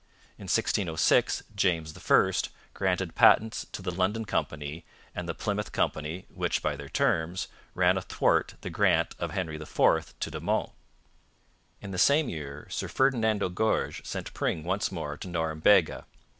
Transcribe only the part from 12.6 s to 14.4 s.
Sir Ferdinando Gorges sent